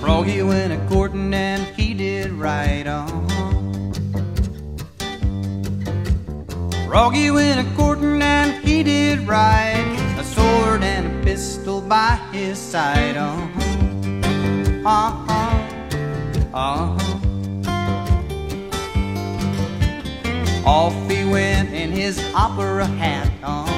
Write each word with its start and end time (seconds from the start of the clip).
Froggie 0.00 0.42
went 0.42 0.72
a 0.72 0.78
courting 0.88 1.32
and 1.32 1.62
he 1.76 1.94
did 1.94 2.30
right 2.32 2.86
on. 2.86 3.28
Froggie 6.86 7.30
went 7.30 7.60
a 7.60 7.76
courting 7.76 8.20
and 8.20 8.52
he 8.64 8.82
did 8.82 9.20
right. 9.20 9.84
A 10.18 10.24
sword 10.24 10.82
and 10.82 11.06
a 11.06 11.24
pistol 11.24 11.80
by 11.80 12.16
his 12.32 12.58
side. 12.58 13.16
Uh-huh. 13.16 13.62
Uh-huh. 14.84 15.72
Uh-huh. 16.52 17.12
Off 20.66 21.10
he 21.10 21.24
went 21.24 21.72
in 21.72 21.90
his 21.90 22.18
opera 22.34 22.86
hat. 22.86 23.30
Uh-huh. 23.42 23.70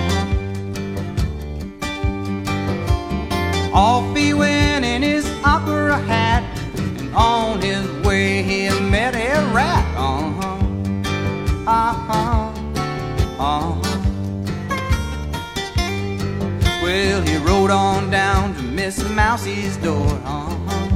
Off 3.72 4.16
he 4.16 4.34
went 4.34 4.63
way 8.14 8.42
he 8.42 8.68
met 8.80 9.14
a 9.16 9.30
rat. 9.52 9.84
Uh-huh. 9.96 10.56
Uh-huh. 11.66 12.52
Uh-huh. 13.40 13.90
Well, 16.82 17.22
he 17.22 17.36
rode 17.38 17.72
on 17.72 18.10
down 18.10 18.54
to 18.54 18.62
Miss 18.62 18.96
Mousie's 19.18 19.76
door. 19.78 20.10
Uh-huh. 20.24 20.88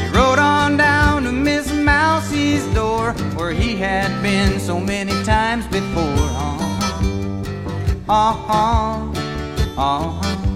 He 0.00 0.06
rode 0.18 0.40
on 0.54 0.76
down 0.76 1.22
to 1.22 1.32
Miss 1.32 1.66
Mousie's 1.72 2.66
door, 2.74 3.12
where 3.36 3.52
he 3.52 3.76
had 3.76 4.10
been 4.22 4.60
so 4.60 4.78
many 4.78 5.16
times 5.24 5.64
before. 5.68 6.26
Uh-huh. 6.44 6.74
Uh-huh. 8.08 8.96
Uh-huh. 9.78 10.55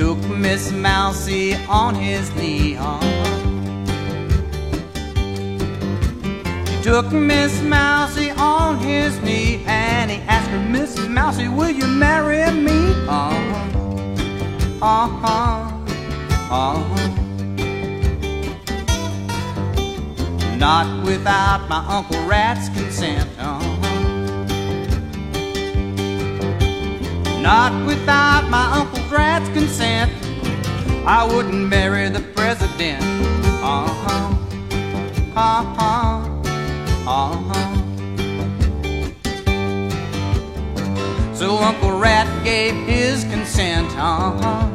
took 0.00 0.18
Miss 0.30 0.72
Mousie 0.72 1.54
on 1.68 1.94
his 1.94 2.34
knee. 2.34 2.72
He 6.70 6.82
took 6.82 7.12
Miss 7.12 7.60
Mousie 7.60 8.30
on 8.30 8.78
his 8.78 9.20
knee 9.20 9.62
and 9.66 10.10
he 10.10 10.16
asked 10.26 10.48
her, 10.48 10.58
Miss 10.58 10.96
Mousie, 11.06 11.48
will 11.48 11.68
you 11.68 11.86
marry 11.86 12.50
me? 12.50 12.94
Uh-huh. 13.06 13.58
Uh-huh. 14.80 15.68
Uh-huh. 16.50 17.06
Not 20.56 21.04
without 21.04 21.68
my 21.68 21.84
Uncle 21.86 22.24
Rat's 22.24 22.70
consent. 22.70 23.28
Uh-huh. 23.38 23.66
Not 27.42 27.86
without 27.86 28.48
my 28.48 28.78
Uncle. 28.78 29.00
I 31.06 31.24
wouldn't 31.24 31.68
marry 31.68 32.08
the 32.10 32.20
president. 32.20 33.02
Uh-huh. 33.62 34.36
Uh-huh. 35.34 36.26
Uh-huh. 37.06 37.76
So 41.34 41.56
Uncle 41.56 41.98
Rat 41.98 42.28
gave 42.44 42.74
his 42.86 43.24
consent. 43.24 43.88
Uh-huh. 43.96 44.68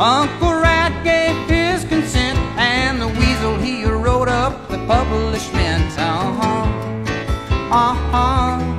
Uncle 0.00 0.54
Rat 0.60 1.04
gave 1.04 1.36
his 1.48 1.84
consent, 1.84 2.38
and 2.58 3.00
the 3.00 3.08
weasel 3.08 3.56
he 3.58 3.84
wrote 3.84 4.28
up 4.28 4.68
the 4.68 4.78
publishment. 4.86 5.96
Uh-huh. 5.96 6.64
Uh-huh. 7.70 8.16
Uh-huh. 8.16 8.73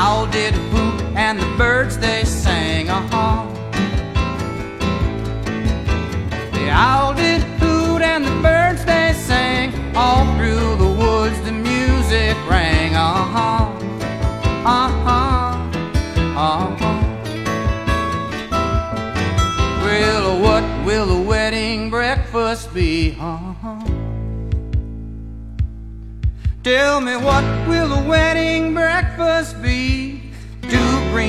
Owl 0.00 0.26
did 0.28 0.54
hoot 0.54 0.98
and 1.14 1.38
the 1.38 1.50
birds 1.58 1.98
they 1.98 2.24
sang. 2.24 2.88
Uh-huh. 2.88 3.44
The 6.56 6.66
owl 6.70 7.12
did 7.12 7.42
hoot 7.60 8.00
and 8.00 8.24
the 8.24 8.36
birds 8.48 8.82
they 8.86 9.12
sang. 9.12 9.66
All 9.94 10.24
through 10.36 10.68
the 10.84 10.92
woods 11.02 11.38
the 11.42 11.52
music 11.52 12.34
rang. 12.48 12.94
Uh-huh. 12.94 13.64
Uh-huh. 14.78 15.50
Uh-huh. 16.48 16.96
Well, 19.84 20.40
what 20.46 20.64
will 20.86 21.06
the 21.14 21.22
wedding 21.32 21.90
breakfast 21.90 22.72
be? 22.72 23.16
Uh-huh. 23.20 24.00
Tell 26.62 27.00
me 27.00 27.16
what 27.16 27.42
will 27.66 27.88
the 27.88 28.06
wedding 28.06 28.74
breakfast 28.74 29.59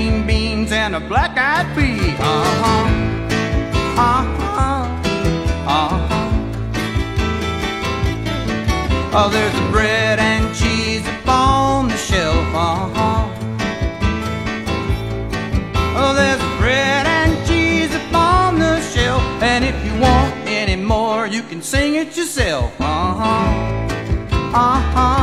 green 0.02 0.26
beans 0.26 0.72
and 0.72 0.96
a 0.96 1.00
black-eyed 1.00 1.68
pea. 1.76 2.16
Uh-huh. 2.18 2.88
Uh-huh. 4.10 4.88
Uh-huh. 5.68 6.30
Oh, 9.14 9.30
there's 9.30 9.54
a 9.54 9.72
bread 9.72 10.18
and 10.18 10.56
cheese 10.56 11.06
upon 11.08 11.90
the 11.90 11.98
shelf. 11.98 12.48
Uh-huh. 12.56 13.28
Oh, 16.02 16.14
there's 16.16 16.42
bread 16.60 17.06
and 17.06 17.32
cheese 17.48 17.94
upon 17.94 18.58
the 18.58 18.82
shelf. 18.82 19.22
And 19.44 19.64
if 19.64 19.78
you 19.86 19.94
want 20.00 20.34
any 20.48 20.78
more, 20.78 21.28
you 21.28 21.44
can 21.44 21.62
sing 21.62 21.96
it 21.96 22.18
yourself. 22.18 22.74
Uh-huh. 22.80 23.24
Uh-huh. 24.34 24.58
Uh-huh. 24.58 25.21